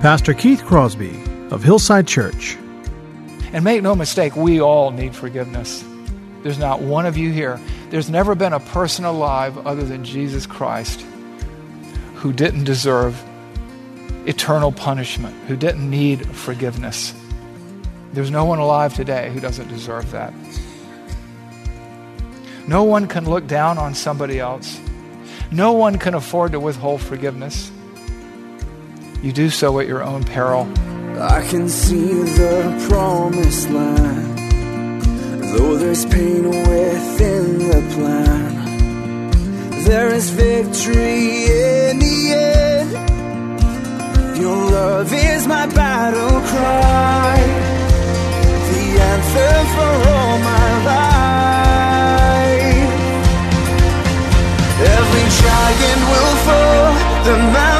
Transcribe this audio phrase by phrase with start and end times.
[0.00, 2.56] Pastor Keith Crosby of Hillside Church.
[3.52, 5.84] And make no mistake, we all need forgiveness.
[6.42, 7.60] There's not one of you here.
[7.90, 11.02] There's never been a person alive other than Jesus Christ
[12.14, 13.22] who didn't deserve
[14.24, 17.12] eternal punishment, who didn't need forgiveness.
[18.14, 20.32] There's no one alive today who doesn't deserve that.
[22.66, 24.80] No one can look down on somebody else.
[25.50, 27.70] No one can afford to withhold forgiveness.
[29.22, 30.66] You do so at your own peril.
[31.20, 32.06] I can see
[32.40, 34.38] the promised land,
[35.52, 38.54] though there's pain within the plan.
[39.84, 42.90] There is victory in the end.
[44.38, 47.36] Your love is my battle cry,
[48.70, 51.20] the anthem for all my life.
[54.96, 56.94] Every giant will fall,
[57.26, 57.79] the move,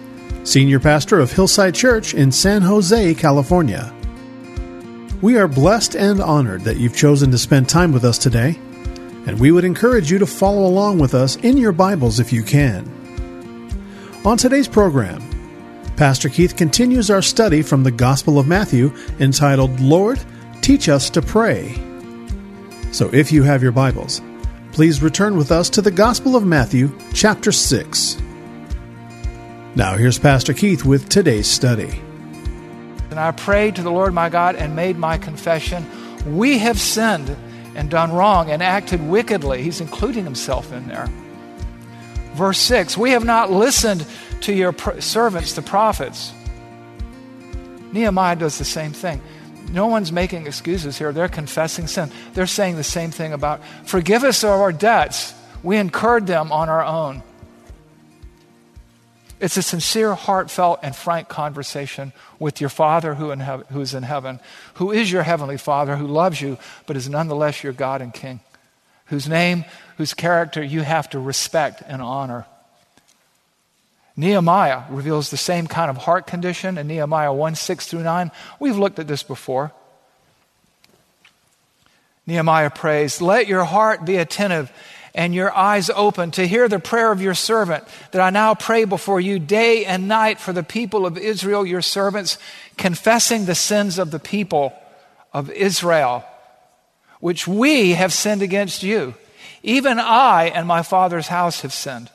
[0.51, 3.89] Senior Pastor of Hillside Church in San Jose, California.
[5.21, 8.59] We are blessed and honored that you've chosen to spend time with us today,
[9.25, 12.43] and we would encourage you to follow along with us in your Bibles if you
[12.43, 12.83] can.
[14.25, 15.23] On today's program,
[15.95, 20.19] Pastor Keith continues our study from the Gospel of Matthew entitled, Lord,
[20.59, 21.73] Teach Us to Pray.
[22.91, 24.21] So if you have your Bibles,
[24.73, 28.21] please return with us to the Gospel of Matthew, chapter 6.
[29.73, 32.01] Now here's Pastor Keith with today's study.
[33.09, 35.85] And I prayed to the Lord my God and made my confession.
[36.25, 37.37] We have sinned
[37.73, 39.63] and done wrong and acted wickedly.
[39.63, 41.07] He's including himself in there.
[42.33, 44.05] Verse 6 We have not listened
[44.41, 46.33] to your pr- servants, the prophets.
[47.93, 49.21] Nehemiah does the same thing.
[49.71, 51.13] No one's making excuses here.
[51.13, 52.11] They're confessing sin.
[52.33, 55.33] They're saying the same thing about, forgive us of our debts.
[55.63, 57.23] We incurred them on our own.
[59.41, 64.39] It's a sincere, heartfelt, and frank conversation with your Father who who is in heaven,
[64.75, 68.39] who is your heavenly Father, who loves you, but is nonetheless your God and King,
[69.05, 69.65] whose name,
[69.97, 72.45] whose character you have to respect and honor.
[74.15, 78.29] Nehemiah reveals the same kind of heart condition in Nehemiah 1 6 through 9.
[78.59, 79.71] We've looked at this before.
[82.27, 84.71] Nehemiah prays, Let your heart be attentive
[85.13, 88.85] and your eyes open to hear the prayer of your servant that I now pray
[88.85, 92.37] before you day and night for the people of Israel, your servants,
[92.77, 94.73] confessing the sins of the people
[95.33, 96.23] of Israel,
[97.19, 99.13] which we have sinned against you.
[99.63, 102.09] Even I and my father's house have sinned.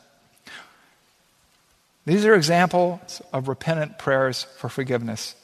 [2.06, 5.34] These are examples of repentant prayers for forgiveness,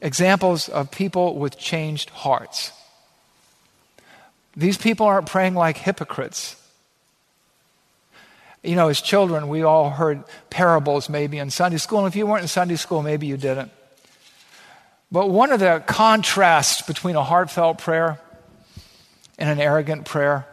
[0.00, 2.72] examples of people with changed hearts.
[4.56, 6.56] These people aren't praying like hypocrites.
[8.62, 12.26] You know, as children, we all heard parables maybe in Sunday school, and if you
[12.26, 13.70] weren't in Sunday school, maybe you didn't.
[15.10, 18.20] But one of the contrasts between a heartfelt prayer
[19.38, 20.46] and an arrogant prayer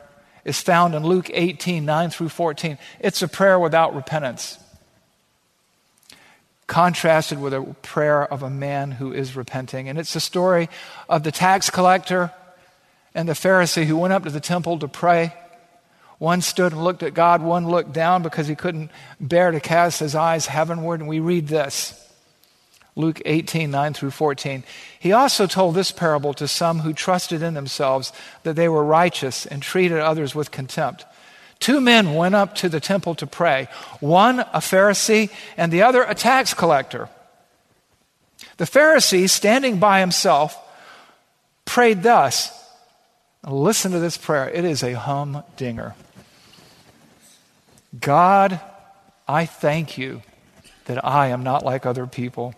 [0.46, 2.78] is found in Luke 18 9 through 14.
[3.00, 4.58] It's a prayer without repentance
[6.68, 9.88] contrasted with a prayer of a man who is repenting.
[9.88, 10.70] And it's the story
[11.10, 12.32] of the tax collector
[13.16, 15.34] and the Pharisee who went up to the temple to pray.
[16.20, 18.90] One stood and looked at God, one looked down because he couldn't
[19.20, 21.00] bear to cast his eyes heavenward.
[21.00, 22.04] And we read this
[22.96, 24.64] Luke 18, 9 through 14.
[25.00, 28.12] He also told this parable to some who trusted in themselves
[28.42, 31.06] that they were righteous and treated others with contempt.
[31.60, 33.68] Two men went up to the temple to pray
[34.00, 37.10] one a Pharisee and the other a tax collector.
[38.58, 40.58] The Pharisee, standing by himself,
[41.66, 42.52] prayed thus.
[43.48, 44.50] Listen to this prayer.
[44.50, 45.94] It is a humdinger.
[48.00, 48.60] God,
[49.28, 50.22] I thank you
[50.86, 52.54] that I am not like other people.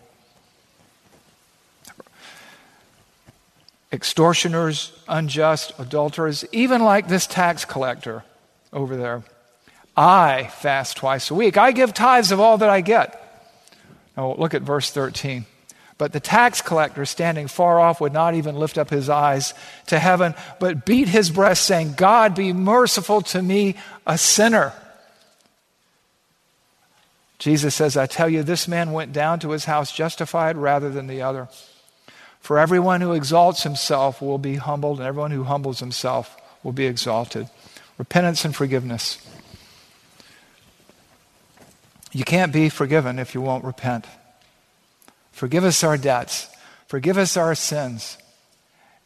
[3.92, 8.24] Extortioners, unjust, adulterers, even like this tax collector
[8.72, 9.24] over there.
[9.96, 11.58] I fast twice a week.
[11.58, 13.16] I give tithes of all that I get.
[14.16, 15.44] Now look at verse 13.
[15.98, 19.52] But the tax collector, standing far off, would not even lift up his eyes
[19.88, 24.72] to heaven, but beat his breast, saying, God, be merciful to me, a sinner.
[27.40, 31.06] Jesus says, I tell you, this man went down to his house justified rather than
[31.06, 31.48] the other.
[32.38, 36.84] For everyone who exalts himself will be humbled, and everyone who humbles himself will be
[36.84, 37.48] exalted.
[37.96, 39.26] Repentance and forgiveness.
[42.12, 44.04] You can't be forgiven if you won't repent.
[45.32, 46.46] Forgive us our debts.
[46.88, 48.18] Forgive us our sins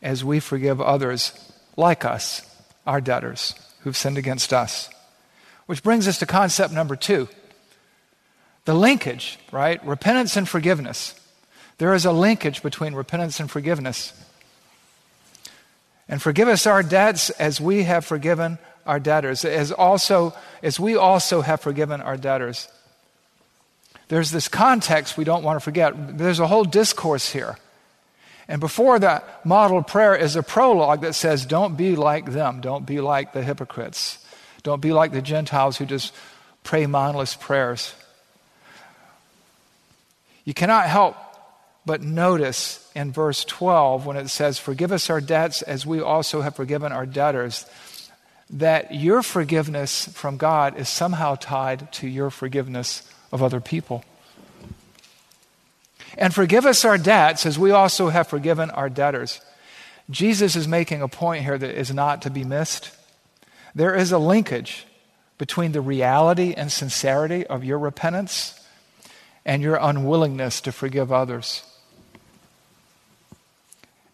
[0.03, 1.33] as we forgive others
[1.77, 2.43] like us,
[2.85, 4.91] our debtors, who've sinned against us.
[5.67, 7.29] Which brings us to concept number two
[8.65, 9.85] the linkage, right?
[9.85, 11.15] Repentance and forgiveness.
[11.79, 14.13] There is a linkage between repentance and forgiveness.
[16.09, 20.97] And forgive us our debts as we have forgiven our debtors, as also as we
[20.97, 22.69] also have forgiven our debtors.
[24.09, 26.19] There's this context we don't want to forget.
[26.19, 27.59] There's a whole discourse here.
[28.47, 32.61] And before that model prayer is a prologue that says, Don't be like them.
[32.61, 34.19] Don't be like the hypocrites.
[34.63, 36.15] Don't be like the Gentiles who just
[36.63, 37.95] pray mindless prayers.
[40.45, 41.17] You cannot help
[41.87, 46.41] but notice in verse 12 when it says, Forgive us our debts as we also
[46.41, 47.67] have forgiven our debtors,
[48.51, 54.05] that your forgiveness from God is somehow tied to your forgiveness of other people.
[56.17, 59.41] And forgive us our debts as we also have forgiven our debtors.
[60.11, 62.91] Jesus is making a point here that is not to be missed.
[63.75, 64.87] There is a linkage
[65.39, 68.64] between the reality and sincerity of your repentance
[69.45, 71.63] and your unwillingness to forgive others.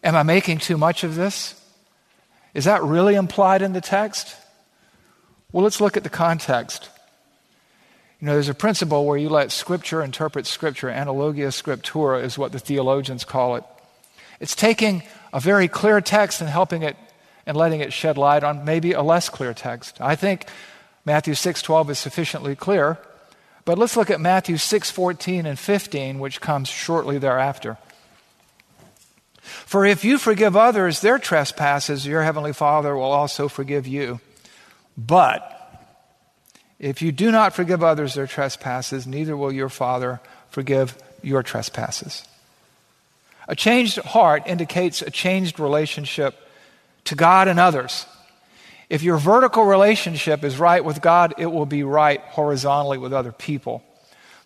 [0.03, 1.59] Am I making too much of this?
[2.53, 4.35] Is that really implied in the text?
[5.51, 6.89] Well, let's look at the context.
[8.19, 10.87] You know, there's a principle where you let Scripture interpret Scripture.
[10.87, 13.63] Analogia scriptura is what the theologians call it.
[14.39, 16.97] It's taking a very clear text and helping it
[17.45, 19.99] and letting it shed light on maybe a less clear text.
[19.99, 20.45] I think
[21.05, 22.99] Matthew 6:12 is sufficiently clear,
[23.65, 27.77] but let's look at Matthew 6:14 and 15, which comes shortly thereafter.
[29.41, 34.19] For if you forgive others their trespasses, your heavenly Father will also forgive you.
[34.97, 35.47] But
[36.79, 40.19] if you do not forgive others their trespasses, neither will your Father
[40.49, 42.23] forgive your trespasses.
[43.47, 46.35] A changed heart indicates a changed relationship
[47.05, 48.05] to God and others.
[48.91, 53.31] If your vertical relationship is right with God, it will be right horizontally with other
[53.31, 53.81] people.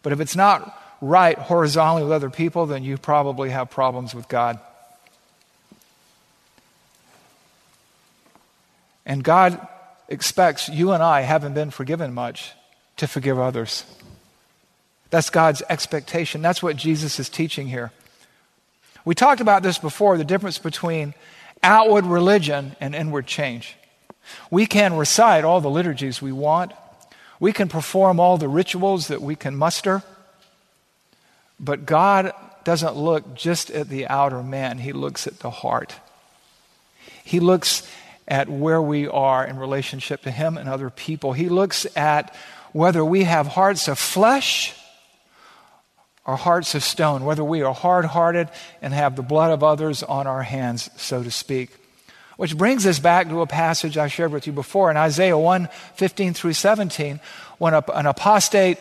[0.04, 4.28] But if it's not right horizontally with other people, then you probably have problems with
[4.28, 4.60] God.
[9.04, 9.68] And God
[10.10, 12.52] expects you and I, haven't been forgiven much,
[12.98, 13.84] to forgive others.
[15.10, 16.44] That's God's expectation.
[16.44, 17.92] That's what Jesus is teaching here.
[19.06, 21.16] We talked about this before the difference between
[21.64, 23.76] outward religion and inward change.
[24.50, 26.74] We can recite all the liturgies we want,
[27.40, 30.04] we can perform all the rituals that we can muster,
[31.60, 32.34] but God
[32.64, 35.96] doesn't look just at the outer man, He looks at the heart.
[37.24, 37.88] He looks
[38.28, 41.34] at where we are in relationship to Him and other people.
[41.34, 42.36] He looks at
[42.72, 44.76] whether we have hearts of flesh
[46.26, 48.50] or hearts of stone, whether we are hard hearted
[48.82, 51.70] and have the blood of others on our hands, so to speak.
[52.38, 55.70] Which brings us back to a passage I shared with you before in Isaiah 1
[55.96, 57.20] 15 through 17,
[57.58, 58.78] when an apostate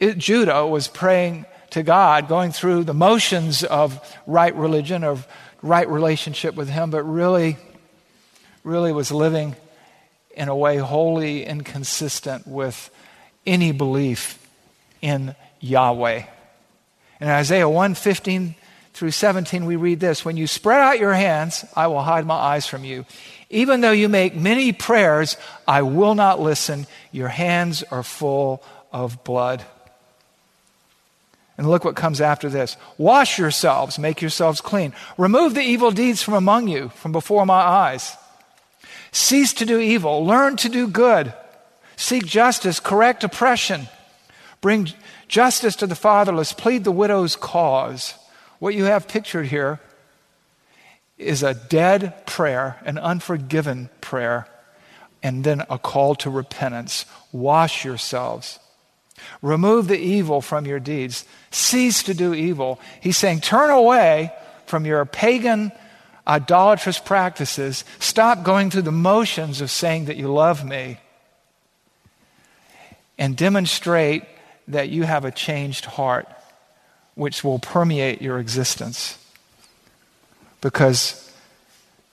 [0.00, 5.26] uh, Judah was praying to God, going through the motions of right religion, of
[5.62, 7.56] right relationship with Him, but really
[8.64, 9.56] really was living
[10.36, 12.90] in a way wholly inconsistent with
[13.46, 14.38] any belief
[15.00, 16.24] in Yahweh.
[17.20, 18.54] In Isaiah 1 15
[18.92, 22.34] through 17, we read this When you spread out your hands, I will hide my
[22.34, 23.04] eyes from you.
[23.48, 26.86] Even though you make many prayers, I will not listen.
[27.10, 29.64] Your hands are full of blood.
[31.58, 32.76] And look what comes after this.
[32.96, 34.94] Wash yourselves, make yourselves clean.
[35.18, 38.16] Remove the evil deeds from among you, from before my eyes.
[39.12, 41.34] Cease to do evil, learn to do good,
[41.96, 43.88] seek justice, correct oppression,
[44.60, 44.88] bring
[45.28, 48.14] justice to the fatherless, plead the widow's cause.
[48.60, 49.80] What you have pictured here
[51.18, 54.46] is a dead prayer, an unforgiven prayer,
[55.22, 57.04] and then a call to repentance.
[57.32, 58.58] Wash yourselves.
[59.42, 61.24] Remove the evil from your deeds.
[61.50, 62.80] Cease to do evil.
[63.00, 64.32] He's saying, turn away
[64.66, 65.72] from your pagan
[66.26, 67.84] idolatrous practices.
[67.98, 70.98] Stop going through the motions of saying that you love me
[73.18, 74.24] and demonstrate
[74.68, 76.28] that you have a changed heart
[77.20, 79.18] which will permeate your existence.
[80.62, 81.30] Because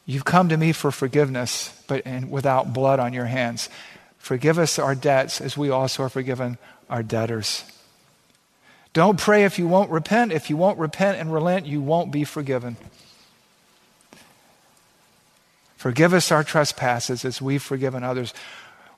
[0.06, 3.70] you've come to me for forgiveness, but without blood on your hands.
[4.18, 6.58] Forgive us our debts as we also are forgiven
[6.90, 7.64] our debtors.
[8.92, 10.34] Don't pray if you won't repent.
[10.34, 12.76] If you won't repent and relent, you won't be forgiven.
[15.78, 18.34] Forgive us our trespasses as we've forgiven others.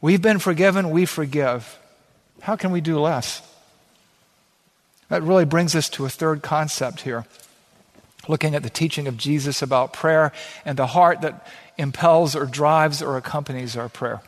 [0.01, 1.77] We've been forgiven, we forgive.
[2.41, 3.43] How can we do less?
[5.09, 7.25] That really brings us to a third concept here.
[8.27, 10.31] Looking at the teaching of Jesus about prayer
[10.63, 11.47] and the heart that
[11.77, 14.21] impels or drives or accompanies our prayer,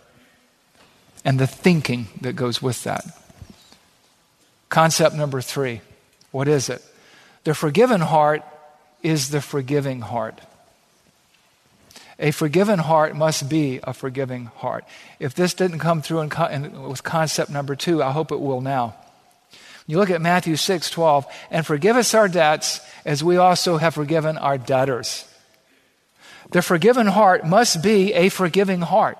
[1.24, 3.06] and the thinking that goes with that.
[4.70, 5.82] Concept number three
[6.32, 6.82] what is it?
[7.44, 8.42] The forgiven heart
[9.04, 10.40] is the forgiving heart.
[12.18, 14.86] A forgiven heart must be a forgiving heart.
[15.20, 18.62] If this didn't come through in, in, with concept number two, I hope it will
[18.62, 18.96] now.
[19.88, 23.94] You look at Matthew 6 12, and forgive us our debts as we also have
[23.94, 25.26] forgiven our debtors.
[26.52, 29.18] The forgiven heart must be a forgiving heart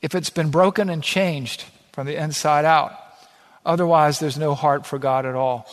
[0.00, 2.92] if it's been broken and changed from the inside out.
[3.64, 5.66] Otherwise, there's no heart for God at all.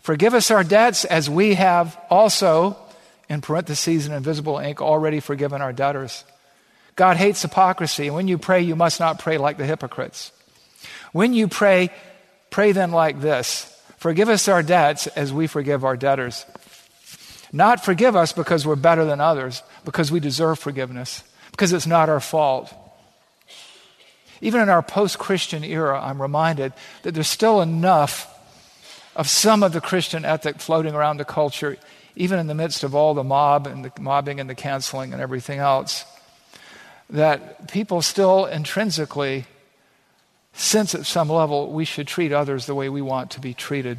[0.00, 2.76] Forgive us our debts as we have also
[3.28, 6.24] in parentheses in invisible ink, already forgiven our debtors.
[6.96, 8.08] God hates hypocrisy.
[8.08, 10.32] And when you pray, you must not pray like the hypocrites.
[11.12, 11.90] When you pray,
[12.52, 13.68] pray then like this
[14.02, 16.44] Forgive us our debts as we forgive our debtors.
[17.52, 22.08] Not forgive us because we're better than others, because we deserve forgiveness, because it's not
[22.08, 22.74] our fault.
[24.40, 26.72] Even in our post Christian era, I'm reminded
[27.04, 28.28] that there's still enough
[29.14, 31.76] of some of the Christian ethic floating around the culture,
[32.16, 35.22] even in the midst of all the mob and the mobbing and the canceling and
[35.22, 36.04] everything else,
[37.10, 39.46] that people still intrinsically
[40.52, 43.98] sense at some level we should treat others the way we want to be treated.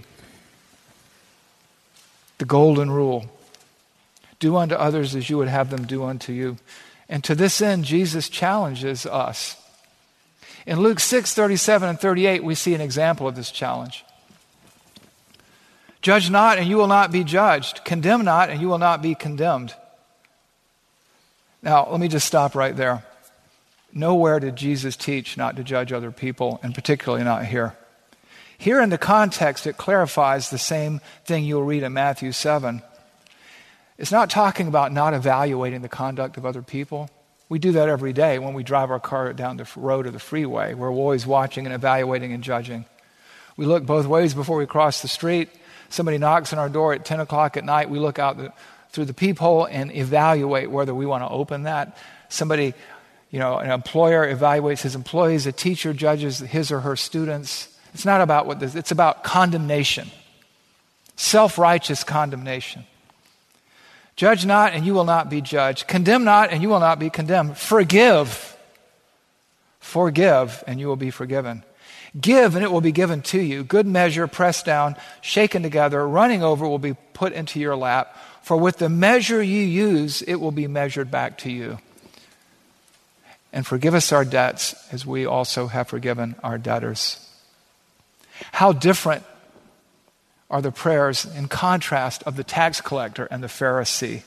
[2.38, 3.26] The golden rule
[4.40, 6.58] do unto others as you would have them do unto you.
[7.08, 9.56] And to this end, Jesus challenges us.
[10.66, 14.06] In Luke 6 37 and 38, we see an example of this challenge.
[16.02, 17.86] Judge not, and you will not be judged.
[17.86, 19.74] Condemn not, and you will not be condemned.
[21.62, 23.06] Now, let me just stop right there.
[23.94, 27.76] Nowhere did Jesus teach not to judge other people, and particularly not here.
[28.58, 32.82] Here in the context, it clarifies the same thing you'll read in Matthew 7.
[33.98, 37.10] It's not talking about not evaluating the conduct of other people.
[37.50, 40.20] We do that every day when we drive our car down the road or the
[40.20, 40.74] freeway.
[40.74, 42.86] We're always watching and evaluating and judging.
[43.58, 45.50] We look both ways before we cross the street
[45.94, 48.52] somebody knocks on our door at 10 o'clock at night, we look out the,
[48.90, 51.98] through the peephole and evaluate whether we want to open that.
[52.30, 52.74] Somebody,
[53.34, 57.68] you know, an employer evaluates his employees, a teacher judges his or her students.
[57.96, 60.12] It's not about what this, it's about condemnation,
[61.16, 62.86] self righteous condemnation.
[64.16, 65.88] Judge not, and you will not be judged.
[65.88, 67.58] Condemn not, and you will not be condemned.
[67.58, 68.56] Forgive.
[69.80, 71.64] Forgive, and you will be forgiven.
[72.22, 73.64] Give, and it will be given to you.
[73.64, 78.16] Good measure, pressed down, shaken together, running over, will be put into your lap.
[78.44, 81.80] For with the measure you use, it will be measured back to you.
[83.54, 87.26] And forgive us our debts as we also have forgiven our debtors.
[88.52, 89.24] How different
[90.54, 94.22] are the prayers in contrast of the tax collector and the Pharisee.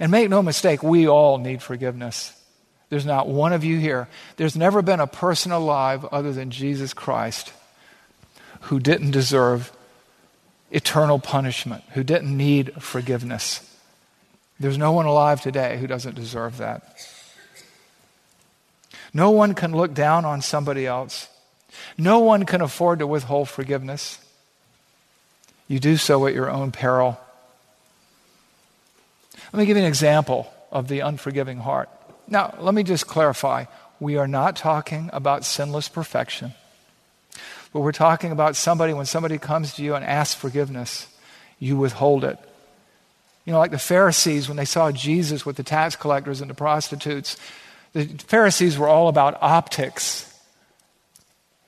[0.00, 2.32] And make no mistake, we all need forgiveness.
[2.88, 4.08] There's not one of you here.
[4.36, 7.52] There's never been a person alive other than Jesus Christ
[8.62, 9.72] who didn't deserve
[10.72, 13.60] eternal punishment, who didn't need forgiveness.
[14.58, 16.96] There's no one alive today who doesn't deserve that.
[19.14, 21.28] No one can look down on somebody else.
[21.98, 24.18] No one can afford to withhold forgiveness.
[25.68, 27.18] You do so at your own peril.
[29.52, 31.90] Let me give you an example of the unforgiving heart.
[32.26, 33.66] Now, let me just clarify.
[34.00, 36.54] We are not talking about sinless perfection,
[37.72, 41.06] but we're talking about somebody, when somebody comes to you and asks forgiveness,
[41.58, 42.38] you withhold it.
[43.44, 46.54] You know, like the Pharisees, when they saw Jesus with the tax collectors and the
[46.54, 47.36] prostitutes,
[47.92, 50.32] the Pharisees were all about optics,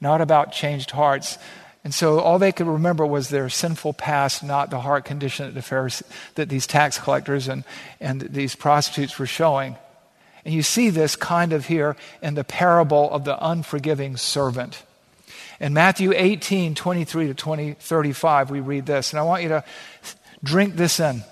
[0.00, 1.38] not about changed hearts.
[1.84, 5.54] And so all they could remember was their sinful past, not the heart condition that,
[5.54, 7.64] the Pharisees, that these tax collectors and,
[8.00, 9.76] and these prostitutes were showing.
[10.44, 14.82] And you see this kind of here in the parable of the unforgiving servant.
[15.60, 19.64] In Matthew 18, 23 to 20, 35, we read this, and I want you to
[20.42, 21.22] drink this in.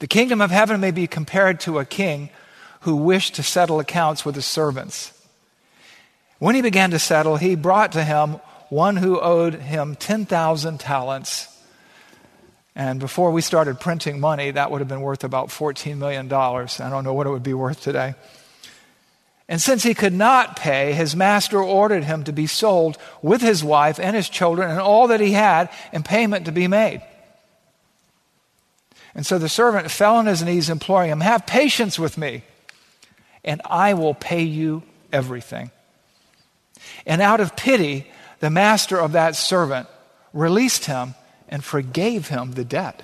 [0.00, 2.30] The kingdom of heaven may be compared to a king
[2.82, 5.12] who wished to settle accounts with his servants.
[6.38, 11.48] When he began to settle, he brought to him one who owed him 10,000 talents.
[12.74, 16.32] And before we started printing money, that would have been worth about $14 million.
[16.32, 18.14] I don't know what it would be worth today.
[19.48, 23.62] And since he could not pay, his master ordered him to be sold with his
[23.62, 27.02] wife and his children and all that he had, and payment to be made.
[29.14, 32.42] And so the servant fell on his knees, imploring him, Have patience with me,
[33.44, 34.82] and I will pay you
[35.12, 35.70] everything.
[37.06, 38.06] And out of pity,
[38.40, 39.88] the master of that servant
[40.32, 41.14] released him
[41.48, 43.02] and forgave him the debt.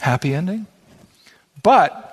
[0.00, 0.66] Happy ending?
[1.62, 2.06] But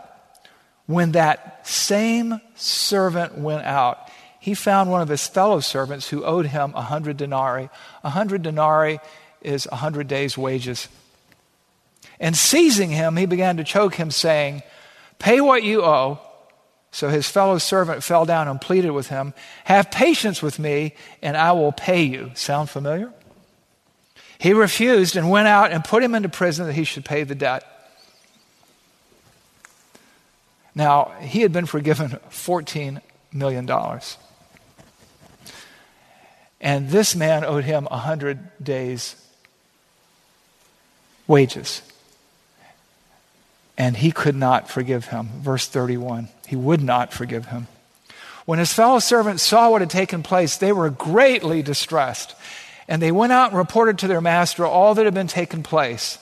[0.87, 6.47] when that same servant went out, he found one of his fellow servants who owed
[6.47, 7.69] him a hundred denarii.
[8.03, 8.99] A hundred denarii
[9.41, 10.87] is a hundred days' wages.
[12.19, 14.63] And seizing him, he began to choke him, saying,
[15.19, 16.19] Pay what you owe.
[16.91, 19.33] So his fellow servant fell down and pleaded with him,
[19.65, 22.31] Have patience with me, and I will pay you.
[22.33, 23.13] Sound familiar?
[24.39, 27.35] He refused and went out and put him into prison that he should pay the
[27.35, 27.63] debt.
[30.75, 33.01] Now, he had been forgiven $14
[33.33, 33.69] million.
[36.61, 39.15] And this man owed him 100 days'
[41.27, 41.81] wages
[43.77, 45.29] and he could not forgive him.
[45.39, 46.29] Verse 31.
[46.47, 47.67] He would not forgive him.
[48.45, 52.35] When his fellow servants saw what had taken place, they were greatly distressed.
[52.87, 56.17] And they went out and reported to their master all that had been taken place.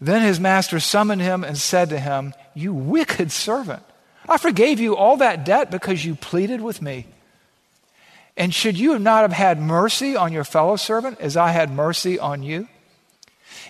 [0.00, 3.82] Then his master summoned him and said to him, You wicked servant,
[4.28, 7.06] I forgave you all that debt because you pleaded with me.
[8.36, 12.20] And should you not have had mercy on your fellow servant as I had mercy
[12.20, 12.68] on you?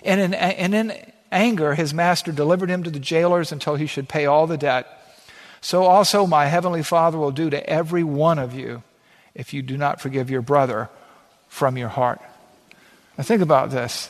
[0.03, 4.09] And in, and in anger, his master delivered him to the jailers until he should
[4.09, 4.87] pay all the debt.
[5.61, 8.83] So also my heavenly Father will do to every one of you
[9.35, 10.89] if you do not forgive your brother
[11.47, 12.21] from your heart.
[13.17, 14.09] Now think about this.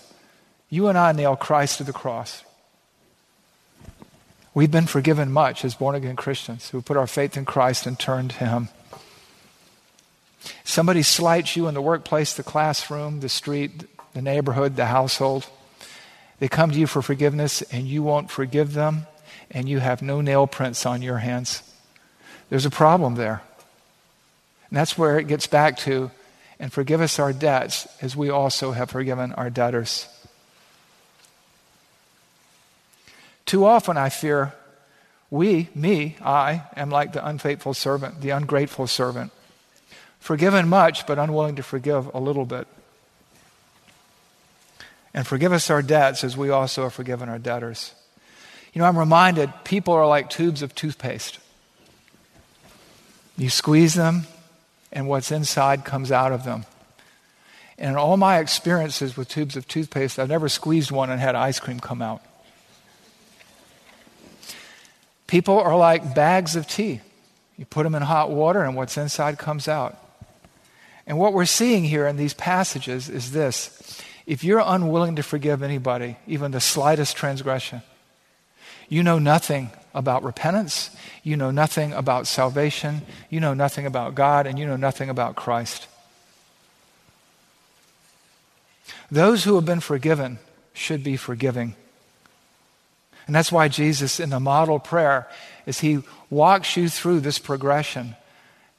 [0.69, 2.43] You and I nail Christ to the cross.
[4.53, 7.97] We've been forgiven much as born again Christians who put our faith in Christ and
[7.97, 8.69] turned to Him.
[10.63, 15.47] Somebody slights you in the workplace, the classroom, the street, the neighborhood, the household.
[16.39, 19.07] They come to you for forgiveness and you won't forgive them
[19.51, 21.63] and you have no nail prints on your hands.
[22.49, 23.41] There's a problem there.
[24.69, 26.11] And that's where it gets back to
[26.59, 30.07] and forgive us our debts as we also have forgiven our debtors.
[33.45, 34.53] Too often, I fear,
[35.31, 39.31] we, me, I, am like the unfaithful servant, the ungrateful servant.
[40.19, 42.67] Forgiven much, but unwilling to forgive a little bit.
[45.13, 47.93] And forgive us our debts as we also have forgiven our debtors.
[48.73, 51.39] You know, I'm reminded people are like tubes of toothpaste.
[53.37, 54.27] You squeeze them,
[54.91, 56.65] and what's inside comes out of them.
[57.77, 61.35] And in all my experiences with tubes of toothpaste, I've never squeezed one and had
[61.35, 62.21] ice cream come out.
[65.25, 67.01] People are like bags of tea.
[67.57, 69.97] You put them in hot water, and what's inside comes out.
[71.07, 75.63] And what we're seeing here in these passages is this if you're unwilling to forgive
[75.63, 77.81] anybody, even the slightest transgression,
[78.87, 84.45] you know nothing about repentance, you know nothing about salvation, you know nothing about God,
[84.45, 85.87] and you know nothing about Christ.
[89.09, 90.37] Those who have been forgiven
[90.73, 91.73] should be forgiving.
[93.25, 95.27] And that's why Jesus, in the model prayer,
[95.65, 98.15] as he walks you through this progression,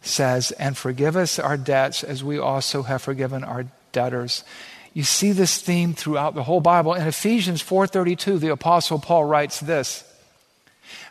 [0.00, 4.44] says, And forgive us our debts as we also have forgiven our debtors.
[4.92, 6.94] You see this theme throughout the whole Bible.
[6.94, 10.04] In Ephesians 4:32, the apostle Paul writes this: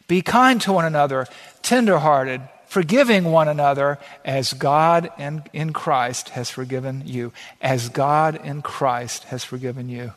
[0.08, 1.28] Be kind to one another,
[1.62, 7.32] tenderhearted, forgiving one another as God in, in Christ has forgiven you.
[7.62, 10.14] As God in Christ has forgiven you.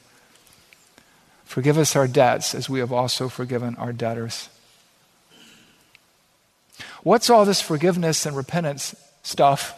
[1.45, 4.49] Forgive us our debts as we have also forgiven our debtors.
[7.03, 9.75] What's all this forgiveness and repentance stuff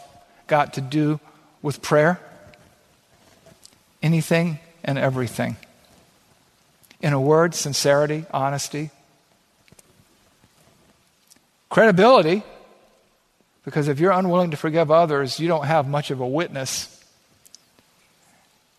[0.47, 1.21] got to do
[1.63, 2.21] with prayer?
[4.05, 5.57] Anything and everything.
[7.01, 8.91] In a word, sincerity, honesty,
[11.71, 12.43] credibility,
[13.65, 16.91] because if you're unwilling to forgive others, you don't have much of a witness.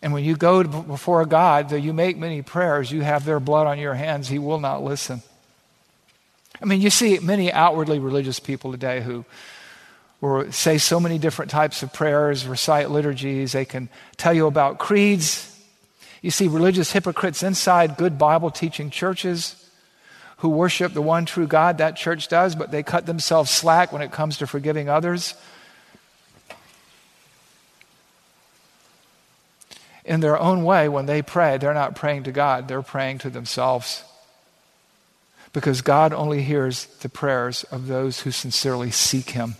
[0.00, 3.66] And when you go before God, though you make many prayers, you have their blood
[3.66, 5.22] on your hands, He will not listen.
[6.62, 9.24] I mean, you see many outwardly religious people today who
[10.20, 13.52] or say so many different types of prayers, recite liturgies.
[13.52, 15.52] They can tell you about creeds.
[16.22, 19.62] You see religious hypocrites inside good Bible teaching churches
[20.38, 24.02] who worship the one true God, that church does, but they cut themselves slack when
[24.02, 25.34] it comes to forgiving others.
[30.04, 33.30] In their own way, when they pray, they're not praying to God, they're praying to
[33.30, 34.04] themselves.
[35.56, 39.54] because God only hears the prayers of those who sincerely seek Him.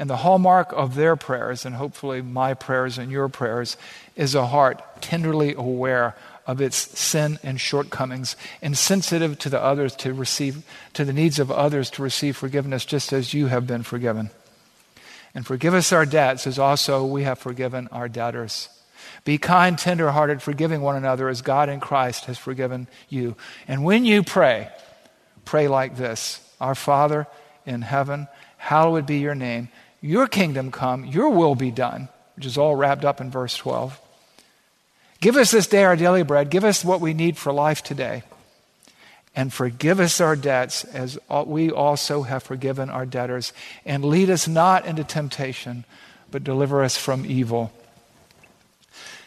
[0.00, 3.76] And the hallmark of their prayers, and hopefully my prayers and your prayers,
[4.16, 9.94] is a heart tenderly aware of its sin and shortcomings and sensitive to the others
[9.96, 13.82] to receive to the needs of others to receive forgiveness just as you have been
[13.82, 14.30] forgiven.
[15.34, 18.70] And forgive us our debts as also we have forgiven our debtors.
[19.26, 23.36] Be kind, tenderhearted, forgiving one another as God in Christ has forgiven you.
[23.68, 24.70] And when you pray,
[25.44, 27.26] pray like this Our Father
[27.66, 29.68] in heaven, hallowed be your name.
[30.00, 34.00] Your kingdom come, your will be done, which is all wrapped up in verse 12.
[35.20, 36.50] Give us this day our daily bread.
[36.50, 38.22] Give us what we need for life today.
[39.36, 43.52] And forgive us our debts as we also have forgiven our debtors.
[43.84, 45.84] And lead us not into temptation,
[46.30, 47.70] but deliver us from evil.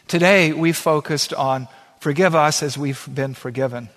[0.08, 1.68] Today, we focused on
[2.00, 3.88] forgive us as we've been forgiven.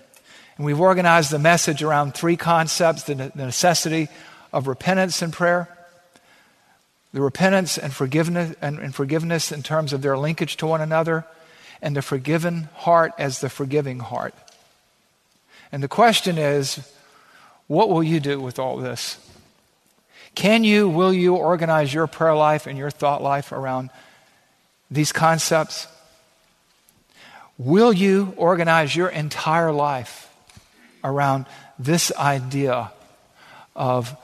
[0.56, 4.08] And we've organized the message around three concepts the necessity
[4.52, 5.68] of repentance and prayer,
[7.18, 11.24] the repentance and forgiveness, and, and forgiveness in terms of their linkage to one another,
[11.82, 14.36] and the forgiven heart as the forgiving heart.
[15.72, 16.78] And the question is
[17.66, 19.18] what will you do with all this?
[20.36, 23.90] Can you, will you organize your prayer life and your thought life around
[24.88, 25.88] these concepts?
[27.58, 30.32] Will you organize your entire life
[31.02, 31.46] around
[31.80, 32.92] this idea
[33.74, 34.16] of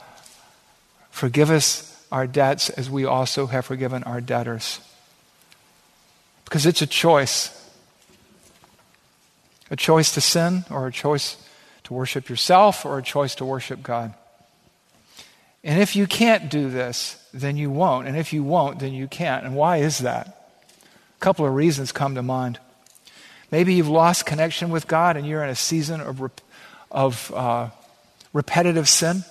[1.11, 4.79] forgive us our debts as we also have forgiven our debtors?
[6.45, 7.61] Because it's a choice
[9.71, 11.37] a choice to sin, or a choice
[11.83, 14.13] to worship yourself, or a choice to worship God.
[15.63, 18.07] And if you can't do this, then you won't.
[18.07, 19.43] And if you won't, then you can't.
[19.43, 20.51] And why is that?
[21.17, 22.59] A couple of reasons come to mind.
[23.51, 26.31] Maybe you've lost connection with God and you're in a season of,
[26.91, 27.69] of uh,
[28.33, 29.23] repetitive sin.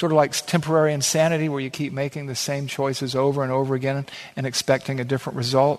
[0.00, 3.74] Sort of like temporary insanity where you keep making the same choices over and over
[3.74, 5.78] again and expecting a different result.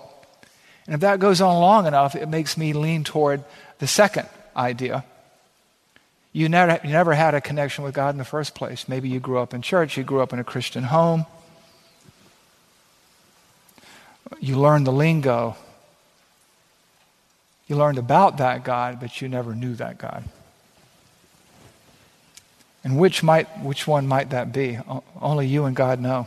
[0.86, 3.42] And if that goes on long enough, it makes me lean toward
[3.80, 5.04] the second idea.
[6.32, 8.88] You never, you never had a connection with God in the first place.
[8.88, 11.26] Maybe you grew up in church, you grew up in a Christian home.
[14.38, 15.56] You learned the lingo,
[17.66, 20.22] you learned about that God, but you never knew that God.
[22.84, 24.78] And which, might, which one might that be?
[25.20, 26.26] Only you and God know.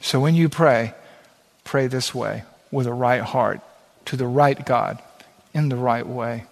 [0.00, 0.94] So when you pray,
[1.64, 3.60] pray this way with a right heart
[4.06, 5.00] to the right God
[5.52, 6.44] in the right way.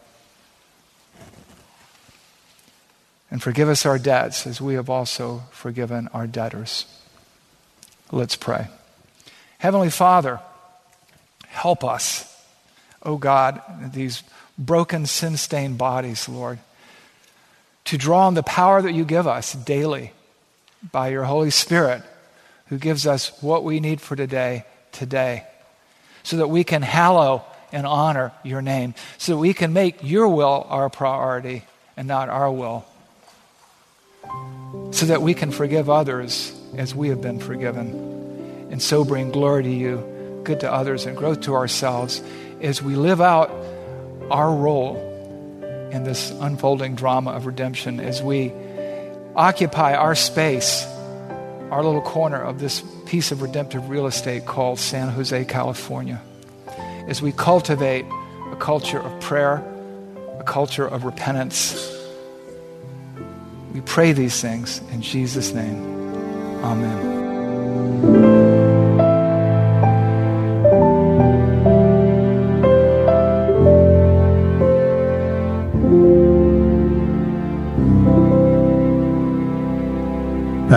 [3.31, 6.87] And forgive us our debts as we have also forgiven our debtors.
[8.11, 8.67] Let's pray.
[9.59, 10.41] Heavenly Father,
[11.47, 12.31] help us
[13.03, 14.23] oh God, these
[14.59, 16.59] broken, sin stained bodies, Lord,
[17.91, 20.13] to draw on the power that you give us daily
[20.93, 22.05] by your Holy Spirit,
[22.67, 25.45] who gives us what we need for today, today,
[26.23, 30.29] so that we can hallow and honor your name, so that we can make your
[30.29, 31.65] will our priority
[31.97, 32.85] and not our will,
[34.93, 39.65] so that we can forgive others as we have been forgiven, and so bring glory
[39.65, 42.23] to you, good to others, and growth to ourselves
[42.63, 43.51] as we live out
[44.31, 45.10] our role
[45.93, 48.53] in this unfolding drama of redemption, as we
[49.35, 50.87] occupy our space,
[51.71, 56.21] our little corner of this piece of redemptive real estate called San Jose, California,
[57.07, 58.05] as we cultivate
[58.51, 59.65] a culture of prayer,
[60.39, 61.97] a culture of repentance.
[63.73, 66.01] We pray these things in Jesus' name.
[66.65, 68.20] Amen.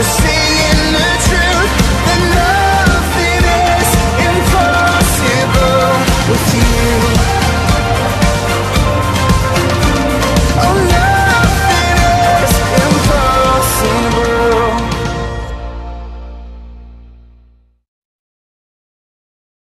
[0.00, 0.39] the sea